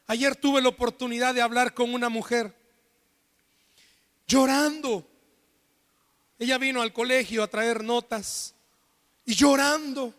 [0.08, 2.59] Ayer tuve la oportunidad de hablar con una mujer
[4.30, 5.06] llorando.
[6.38, 8.56] Ella vino al colegio a traer notas
[9.26, 10.14] y llorando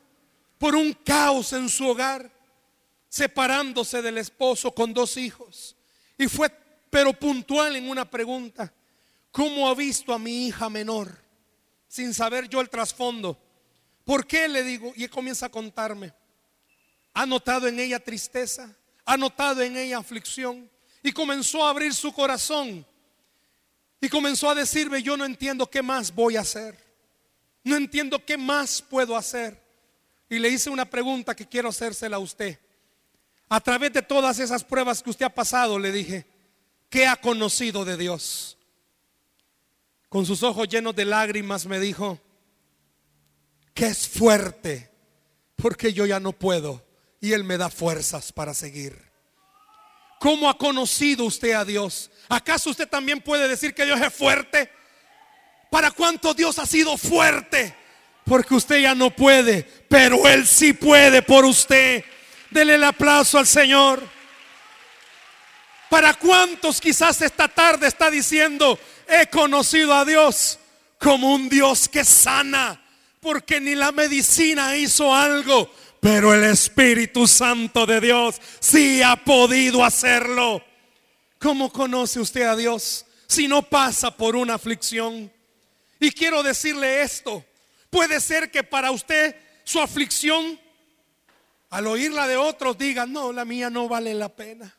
[0.58, 2.30] por un caos en su hogar,
[3.08, 5.74] separándose del esposo con dos hijos.
[6.18, 6.50] Y fue,
[6.90, 8.70] pero puntual en una pregunta,
[9.30, 11.30] ¿cómo ha visto a mi hija menor?
[11.90, 13.36] sin saber yo el trasfondo.
[14.04, 14.92] ¿Por qué le digo?
[14.94, 16.14] Y comienza a contarme.
[17.12, 18.72] Ha notado en ella tristeza,
[19.04, 20.70] ha notado en ella aflicción
[21.02, 22.86] y comenzó a abrir su corazón
[24.00, 26.78] y comenzó a decirme, yo no entiendo qué más voy a hacer.
[27.62, 29.60] No entiendo qué más puedo hacer.
[30.28, 32.58] Y le hice una pregunta que quiero hacérsela a usted.
[33.48, 36.24] A través de todas esas pruebas que usted ha pasado, le dije,
[36.88, 38.56] ¿qué ha conocido de Dios?
[40.10, 42.18] con sus ojos llenos de lágrimas, me dijo,
[43.72, 44.90] que es fuerte,
[45.54, 46.84] porque yo ya no puedo,
[47.20, 49.09] y Él me da fuerzas para seguir.
[50.20, 52.10] ¿Cómo ha conocido usted a Dios?
[52.28, 54.70] ¿Acaso usted también puede decir que Dios es fuerte?
[55.70, 57.74] ¿Para cuánto Dios ha sido fuerte?
[58.26, 62.04] Porque usted ya no puede, pero Él sí puede por usted.
[62.50, 64.06] Dele el aplauso al Señor.
[65.88, 68.78] ¿Para cuántos quizás esta tarde está diciendo,
[69.08, 70.58] he conocido a Dios
[70.98, 72.78] como un Dios que sana,
[73.20, 79.84] porque ni la medicina hizo algo, pero el Espíritu Santo de Dios sí ha podido
[79.84, 80.64] hacerlo.
[81.38, 85.30] ¿Cómo conoce usted a Dios si no pasa por una aflicción?
[86.00, 87.44] Y quiero decirle esto,
[87.90, 90.58] puede ser que para usted su aflicción,
[91.68, 94.74] al oírla de otros, diga, no, la mía no vale la pena.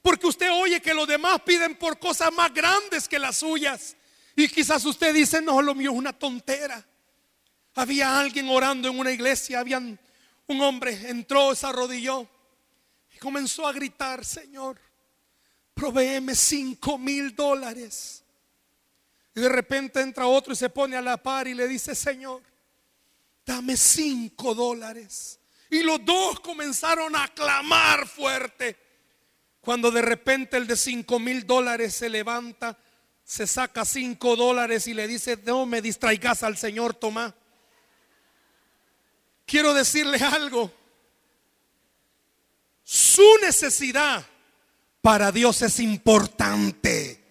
[0.00, 3.96] Porque usted oye que los demás piden por cosas más grandes que las suyas.
[4.36, 6.86] Y quizás usted dice, no, lo mío es una tontera.
[7.74, 9.98] Había alguien orando en una iglesia, habían
[10.48, 12.26] un hombre entró, se arrodilló
[13.14, 14.80] y comenzó a gritar, Señor,
[15.74, 18.24] proveeme cinco mil dólares.
[19.34, 22.42] Y de repente entra otro y se pone a la par y le dice, Señor,
[23.46, 25.38] dame cinco dólares.
[25.70, 28.76] Y los dos comenzaron a clamar fuerte.
[29.60, 32.76] Cuando de repente el de cinco mil dólares se levanta,
[33.22, 37.34] se saca cinco dólares y le dice, no me distraigas al Señor Tomás.
[39.48, 40.70] Quiero decirle algo.
[42.84, 44.24] Su necesidad
[45.00, 47.24] para Dios es importante.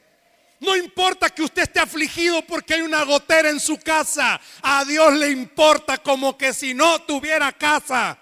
[0.60, 4.42] No importa que usted esté afligido porque hay una gotera en su casa.
[4.64, 8.18] A Dios le importa como que si no tuviera casa.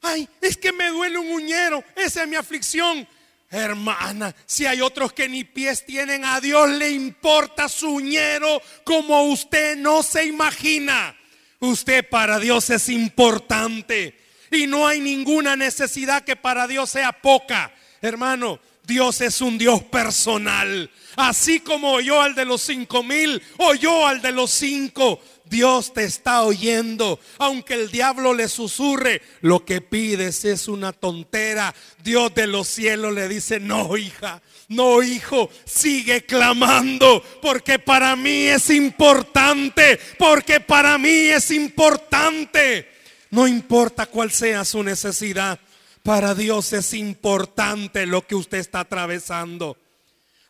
[0.00, 3.06] Ay, es que me duele un uñero, esa es mi aflicción.
[3.50, 9.24] Hermana, si hay otros que ni pies tienen, a Dios le importa su uñero como
[9.24, 11.15] usted no se imagina.
[11.60, 14.18] Usted para Dios es importante
[14.50, 17.72] y no hay ninguna necesidad que para Dios sea poca.
[18.00, 20.90] Hermano, Dios es un Dios personal.
[21.16, 25.20] Así como oyó al de los cinco mil, oyó al de los cinco.
[25.44, 27.18] Dios te está oyendo.
[27.38, 31.74] Aunque el diablo le susurre, lo que pides es una tontera.
[32.02, 38.46] Dios de los cielos le dice, no, hija, No, hijo, sigue clamando porque para mí
[38.46, 42.88] es importante, porque para mí es importante.
[43.30, 45.60] No importa cuál sea su necesidad,
[46.02, 49.76] para Dios es importante lo que usted está atravesando.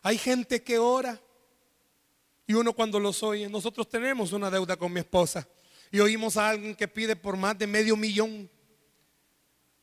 [0.01, 1.19] Hay gente que ora
[2.47, 5.47] y uno cuando los oye, nosotros tenemos una deuda con mi esposa
[5.91, 8.49] y oímos a alguien que pide por más de medio millón.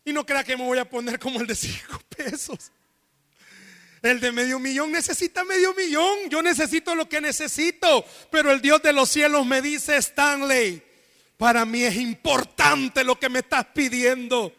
[0.04, 2.72] Y no crea que me voy a poner como el de cinco pesos.
[4.04, 6.28] El de medio millón necesita medio millón.
[6.28, 8.04] Yo necesito lo que necesito.
[8.30, 10.82] Pero el Dios de los cielos me dice, Stanley,
[11.38, 14.52] para mí es importante lo que me estás pidiendo.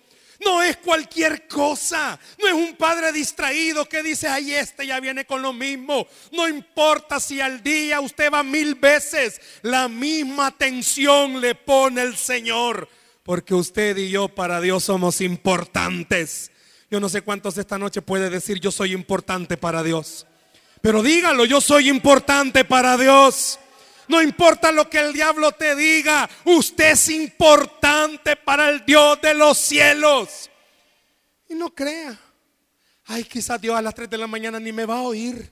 [0.43, 2.19] No es cualquier cosa.
[2.39, 6.07] No es un padre distraído que dice, ay, este ya viene con lo mismo.
[6.31, 12.17] No importa si al día usted va mil veces, la misma atención le pone el
[12.17, 12.89] Señor.
[13.21, 16.49] Porque usted y yo para Dios somos importantes.
[16.95, 20.25] Yo no sé cuántos esta noche puede decir yo soy importante para Dios.
[20.79, 23.59] Pero dígalo, yo soy importante para Dios.
[24.07, 29.33] No importa lo que el diablo te diga, usted es importante para el Dios de
[29.33, 30.49] los cielos.
[31.49, 32.17] Y no crea,
[33.07, 35.51] ay, quizás Dios a las 3 de la mañana ni me va a oír.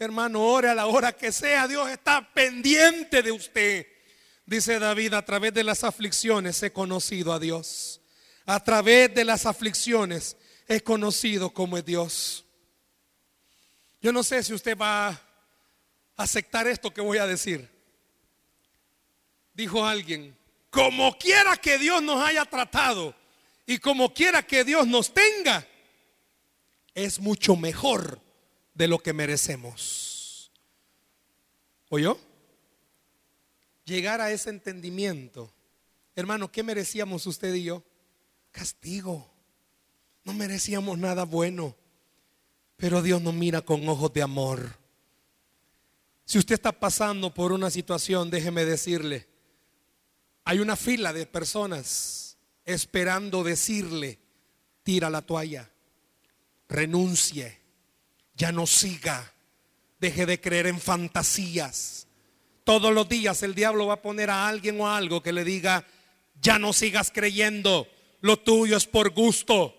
[0.00, 3.86] Hermano, ore a la hora que sea, Dios está pendiente de usted.
[4.44, 8.00] Dice David, a través de las aflicciones he conocido a Dios.
[8.46, 10.36] A través de las aflicciones
[10.68, 12.44] he conocido como es Dios.
[14.00, 15.20] Yo no sé si usted va a
[16.16, 17.68] aceptar esto que voy a decir.
[19.54, 20.36] Dijo alguien,
[20.70, 23.14] como quiera que Dios nos haya tratado
[23.66, 25.66] y como quiera que Dios nos tenga,
[26.94, 28.20] es mucho mejor
[28.74, 30.50] de lo que merecemos.
[31.88, 32.18] ¿Oyó?
[33.84, 35.52] Llegar a ese entendimiento.
[36.14, 37.82] Hermano, ¿qué merecíamos usted y yo?
[38.50, 39.35] Castigo.
[40.26, 41.76] No merecíamos nada bueno,
[42.76, 44.76] pero Dios nos mira con ojos de amor.
[46.24, 49.28] Si usted está pasando por una situación, déjeme decirle,
[50.42, 54.18] hay una fila de personas esperando decirle,
[54.82, 55.70] tira la toalla,
[56.68, 57.60] renuncie,
[58.34, 59.32] ya no siga,
[60.00, 62.08] deje de creer en fantasías.
[62.64, 65.44] Todos los días el diablo va a poner a alguien o a algo que le
[65.44, 65.86] diga,
[66.42, 67.86] ya no sigas creyendo,
[68.22, 69.75] lo tuyo es por gusto.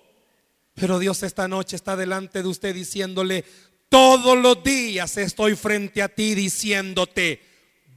[0.79, 3.43] Pero Dios esta noche está delante de usted diciéndole,
[3.89, 7.41] todos los días estoy frente a ti diciéndote,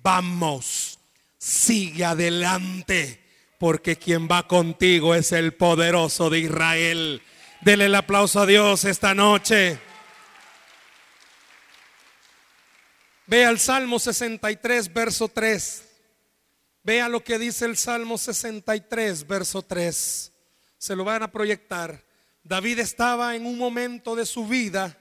[0.02, 0.98] vamos,
[1.36, 3.22] sigue adelante,
[3.58, 7.22] porque quien va contigo es el poderoso de Israel.
[7.60, 9.78] Dele el aplauso a Dios esta noche.
[13.26, 15.84] Vea el Salmo 63, verso 3.
[16.82, 20.32] Vea lo que dice el Salmo 63, verso 3.
[20.78, 22.08] Se lo van a proyectar.
[22.42, 24.96] David estaba en un momento de su vida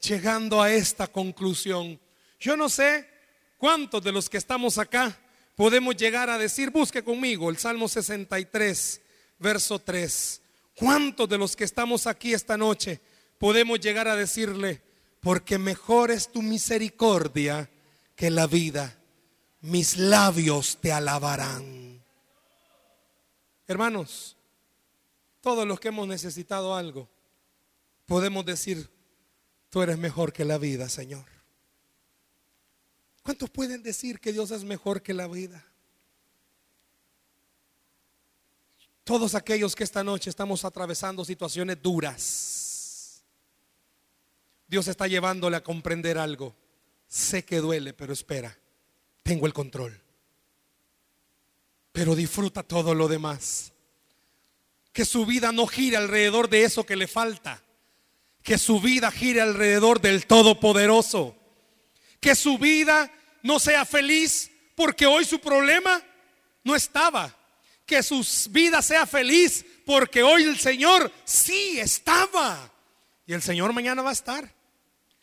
[0.00, 1.98] llegando a esta conclusión.
[2.38, 3.08] Yo no sé
[3.56, 5.16] cuántos de los que estamos acá
[5.56, 9.00] podemos llegar a decir, busque conmigo el Salmo 63,
[9.38, 10.42] verso 3.
[10.76, 13.00] ¿Cuántos de los que estamos aquí esta noche
[13.38, 14.82] podemos llegar a decirle,
[15.20, 17.70] porque mejor es tu misericordia
[18.16, 18.98] que la vida,
[19.60, 22.02] mis labios te alabarán?
[23.66, 24.36] Hermanos,
[25.44, 27.06] todos los que hemos necesitado algo,
[28.06, 28.88] podemos decir,
[29.68, 31.26] tú eres mejor que la vida, Señor.
[33.22, 35.62] ¿Cuántos pueden decir que Dios es mejor que la vida?
[39.04, 43.22] Todos aquellos que esta noche estamos atravesando situaciones duras,
[44.66, 46.56] Dios está llevándole a comprender algo.
[47.06, 48.56] Sé que duele, pero espera,
[49.22, 50.00] tengo el control.
[51.92, 53.73] Pero disfruta todo lo demás
[54.94, 57.60] que su vida no gire alrededor de eso que le falta.
[58.44, 61.36] Que su vida gire alrededor del Todopoderoso.
[62.20, 63.10] Que su vida
[63.42, 66.00] no sea feliz porque hoy su problema
[66.62, 67.36] no estaba.
[67.84, 72.72] Que su vida sea feliz porque hoy el Señor sí estaba.
[73.26, 74.48] Y el Señor mañana va a estar.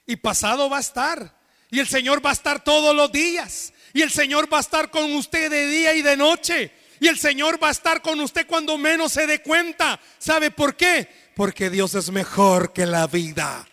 [0.05, 1.33] Y pasado va a estar.
[1.69, 3.71] Y el Señor va a estar todos los días.
[3.93, 6.73] Y el Señor va a estar con usted de día y de noche.
[7.01, 9.99] Y el Señor va a estar con usted cuando menos se dé cuenta.
[10.19, 11.09] ¿Sabe por qué?
[11.35, 13.67] Porque Dios es mejor que la vida.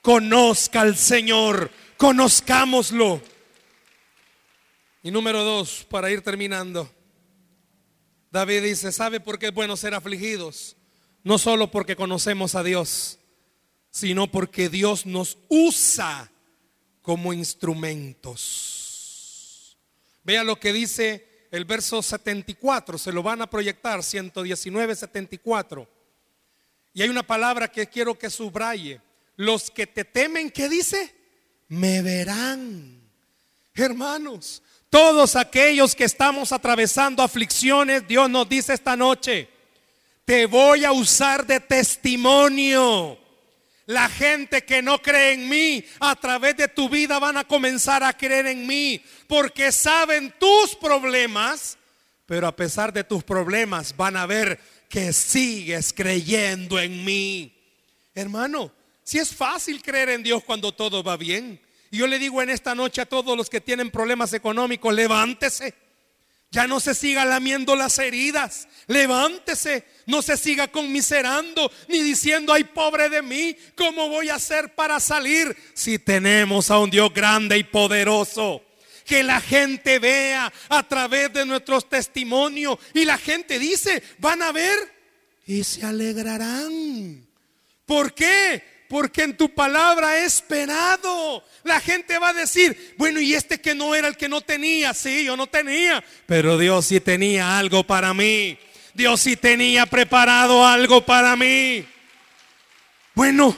[0.00, 3.20] Conozca al Señor, conozcámoslo.
[5.02, 6.88] Y número dos, para ir terminando.
[8.30, 10.76] David dice, ¿sabe por qué es bueno ser afligidos?
[11.24, 13.18] No solo porque conocemos a Dios,
[13.90, 16.30] sino porque Dios nos usa
[17.02, 18.46] como instrumentos.
[20.22, 25.88] Vea lo que dice el verso 74, se lo van a proyectar, 119, 74.
[26.92, 29.00] Y hay una palabra que quiero que subraye.
[29.36, 31.14] los que te temen, ¿qué dice?
[31.68, 33.00] Me verán.
[33.74, 39.48] Hermanos, todos aquellos que estamos atravesando aflicciones, Dios nos dice esta noche,
[40.24, 43.17] te voy a usar de testimonio.
[43.88, 48.04] La gente que no cree en mí, a través de tu vida van a comenzar
[48.04, 51.78] a creer en mí, porque saben tus problemas,
[52.26, 54.60] pero a pesar de tus problemas van a ver
[54.90, 57.50] que sigues creyendo en mí.
[58.14, 58.70] Hermano,
[59.02, 61.58] si es fácil creer en Dios cuando todo va bien.
[61.90, 65.72] Yo le digo en esta noche a todos los que tienen problemas económicos, levántese.
[66.50, 68.68] Ya no se siga lamiendo las heridas.
[68.86, 69.84] Levántese.
[70.06, 74.98] No se siga conmiserando ni diciendo, ay pobre de mí, ¿cómo voy a hacer para
[75.00, 75.54] salir?
[75.74, 78.62] Si tenemos a un Dios grande y poderoso.
[79.04, 82.78] Que la gente vea a través de nuestros testimonios.
[82.94, 84.76] Y la gente dice, van a ver
[85.46, 87.26] y se alegrarán.
[87.86, 88.77] ¿Por qué?
[88.88, 91.44] Porque en tu palabra he esperado.
[91.64, 94.94] La gente va a decir, bueno, y este que no era el que no tenía,
[94.94, 98.58] sí, yo no tenía, pero Dios sí tenía algo para mí.
[98.94, 101.86] Dios sí tenía preparado algo para mí.
[103.14, 103.56] Bueno,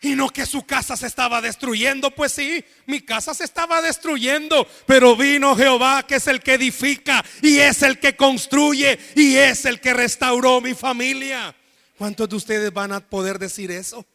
[0.00, 4.66] y no que su casa se estaba destruyendo, pues sí, mi casa se estaba destruyendo,
[4.86, 9.64] pero vino Jehová que es el que edifica y es el que construye y es
[9.64, 11.54] el que restauró mi familia.
[11.98, 14.06] ¿Cuántos de ustedes van a poder decir eso?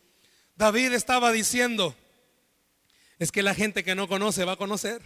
[0.56, 1.94] David estaba diciendo,
[3.20, 5.02] es que la gente que no conoce va a conocer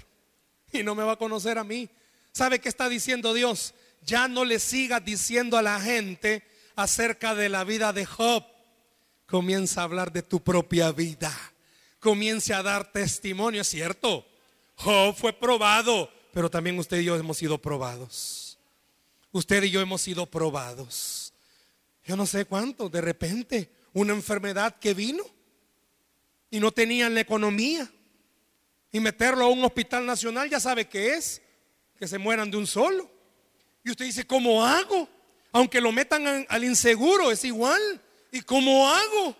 [0.71, 1.89] y no me va a conocer a mí.
[2.31, 3.73] ¿Sabe qué está diciendo Dios?
[4.05, 6.43] Ya no le sigas diciendo a la gente
[6.75, 8.45] acerca de la vida de Job.
[9.25, 11.35] Comienza a hablar de tu propia vida.
[11.99, 14.23] Comience a dar testimonio, es cierto.
[14.75, 18.59] Job fue probado, pero también usted y yo hemos sido probados.
[19.31, 21.26] Usted y yo hemos sido probados
[22.07, 25.25] yo no sé cuánto, de repente, una enfermedad que vino
[26.49, 27.91] y no tenían la economía.
[28.93, 31.41] Y meterlo a un hospital nacional, ya sabe qué es,
[31.99, 33.11] que se mueran de un solo.
[33.83, 35.09] Y usted dice, ¿cómo hago?
[35.51, 38.01] Aunque lo metan al inseguro, es igual.
[38.31, 39.35] ¿Y cómo hago?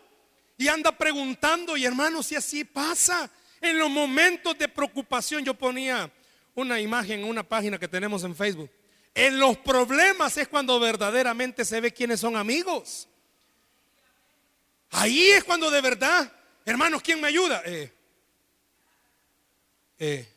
[0.57, 6.11] Y anda preguntando, y hermano, si así pasa, en los momentos de preocupación, yo ponía
[6.53, 8.70] una imagen en una página que tenemos en Facebook.
[9.18, 13.09] En los problemas es cuando verdaderamente se ve quiénes son amigos.
[14.91, 16.32] Ahí es cuando de verdad,
[16.63, 17.63] hermanos, ¿quién me ayuda?
[17.65, 17.91] Eh,
[19.97, 20.34] eh,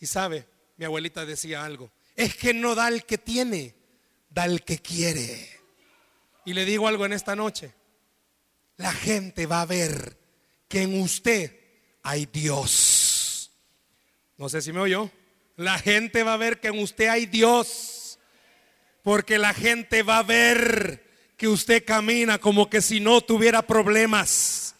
[0.00, 0.48] y sabe,
[0.78, 3.76] mi abuelita decía algo, es que no da el que tiene,
[4.30, 5.48] da el que quiere.
[6.44, 7.72] Y le digo algo en esta noche,
[8.78, 10.18] la gente va a ver
[10.66, 11.56] que en usted
[12.02, 13.52] hay Dios.
[14.38, 15.08] No sé si me oyó.
[15.56, 18.18] La gente va a ver que en usted hay Dios.
[19.02, 21.04] Porque la gente va a ver
[21.36, 24.74] que usted camina como que si no tuviera problemas.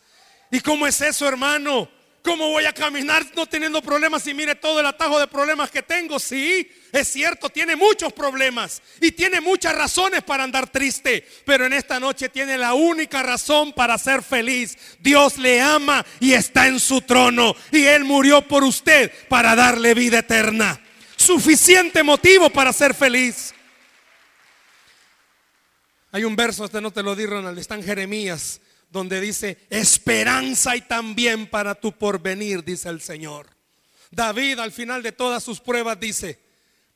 [0.50, 1.90] ¿Y cómo es eso, hermano?
[2.24, 5.82] ¿Cómo voy a caminar no teniendo problemas y mire todo el atajo de problemas que
[5.82, 6.18] tengo?
[6.18, 11.74] Sí, es cierto, tiene muchos problemas y tiene muchas razones para andar triste, pero en
[11.74, 14.74] esta noche tiene la única razón para ser feliz.
[15.00, 19.92] Dios le ama y está en su trono y Él murió por usted para darle
[19.92, 20.80] vida eterna.
[21.16, 23.52] Suficiente motivo para ser feliz.
[26.10, 28.62] Hay un verso, este no te lo di Ronald, está en Jeremías
[28.94, 33.50] donde dice, esperanza y también para tu porvenir, dice el Señor.
[34.12, 36.38] David al final de todas sus pruebas dice,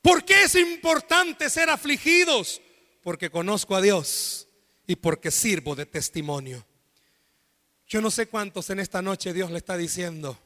[0.01, 2.63] ¿por qué es importante ser afligidos?
[3.03, 4.47] Porque conozco a Dios
[4.87, 6.65] y porque sirvo de testimonio.
[7.89, 10.39] Yo no sé cuántos en esta noche Dios le está diciendo,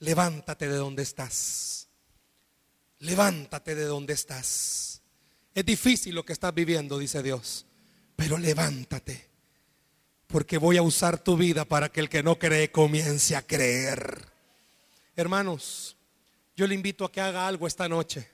[0.00, 1.88] levántate de donde estás.
[2.98, 5.00] Levántate de donde estás.
[5.54, 7.64] Es difícil lo que estás viviendo, dice Dios,
[8.16, 9.33] pero levántate
[10.34, 14.20] porque voy a usar tu vida para que el que no cree comience a creer.
[15.14, 15.96] Hermanos,
[16.56, 18.28] yo le invito a que haga algo esta noche.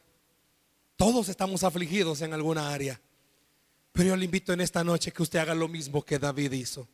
[0.97, 2.99] Todos estamos afligidos en alguna área,
[3.93, 6.89] pero yo le invito en esta noche que usted haga lo mismo que David hizo.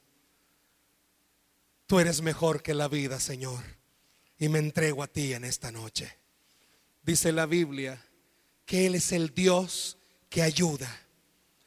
[1.87, 3.63] Tú eres mejor que la vida, Señor,
[4.41, 6.19] y me entrego a ti en esta noche.
[7.05, 8.05] Dice la Biblia
[8.65, 9.99] que Él es el Dios
[10.29, 10.91] que ayuda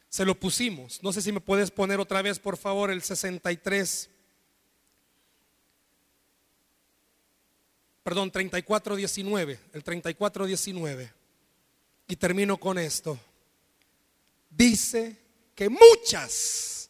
[0.10, 1.02] se lo pusimos.
[1.04, 4.10] No sé si me puedes poner otra vez, por favor, el 63.
[8.04, 11.14] Perdón, 3419, el 3419.
[12.08, 13.20] Y termino con esto.
[14.50, 15.16] Dice
[15.54, 16.90] que muchas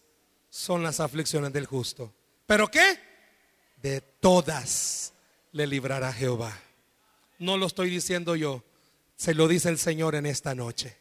[0.50, 2.14] son las aflicciones del justo.
[2.46, 3.00] ¿Pero qué?
[3.82, 5.14] De todas
[5.52, 6.58] le librará Jehová.
[7.38, 8.64] No lo estoy diciendo yo,
[9.18, 10.99] se lo dice el Señor en esta noche.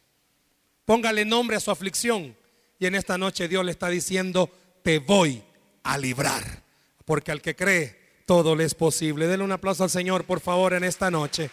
[0.89, 2.35] Póngale nombre a su aflicción.
[2.79, 4.49] Y en esta noche Dios le está diciendo,
[4.81, 5.43] te voy
[5.83, 6.63] a librar.
[7.05, 9.27] Porque al que cree, todo le es posible.
[9.27, 11.51] Denle un aplauso al Señor, por favor, en esta noche.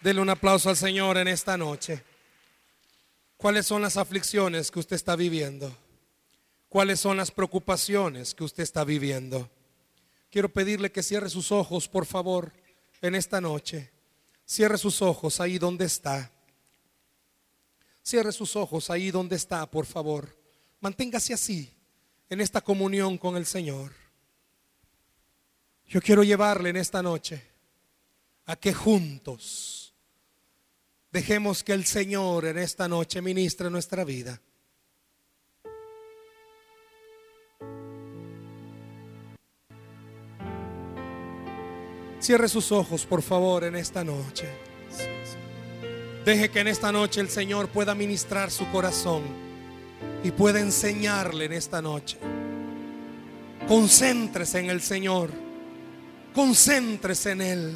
[0.00, 2.02] Denle un aplauso al Señor en esta noche.
[3.36, 5.72] ¿Cuáles son las aflicciones que usted está viviendo?
[6.68, 9.48] ¿Cuáles son las preocupaciones que usted está viviendo?
[10.28, 12.52] Quiero pedirle que cierre sus ojos, por favor,
[13.00, 13.92] en esta noche.
[14.44, 16.30] Cierre sus ojos ahí donde está.
[18.02, 20.36] Cierre sus ojos ahí donde está, por favor.
[20.80, 21.72] Manténgase así,
[22.28, 23.92] en esta comunión con el Señor.
[25.86, 27.42] Yo quiero llevarle en esta noche
[28.46, 29.82] a que juntos
[31.12, 34.40] Dejemos que el Señor en esta noche ministre nuestra vida.
[42.22, 44.46] Cierre sus ojos, por favor, en esta noche.
[46.24, 49.22] Deje que en esta noche el Señor pueda ministrar su corazón
[50.22, 52.18] y pueda enseñarle en esta noche.
[53.66, 55.30] Concéntrese en el Señor.
[56.32, 57.74] Concéntrese en Él.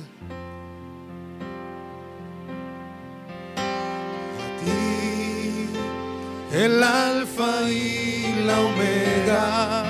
[6.52, 9.84] el alfa y la omega,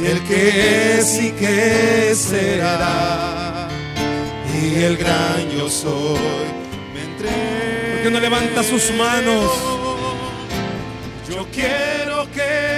[0.00, 3.66] y el que es y que será,
[4.54, 6.58] y el gran yo soy
[8.02, 9.50] que no levanta sus manos?
[11.28, 12.77] Yo quiero que